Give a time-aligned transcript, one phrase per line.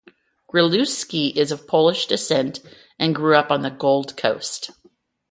[0.51, 2.59] Gruzlewski is of Polish descent
[2.97, 4.71] and grew up on the Gold Coast.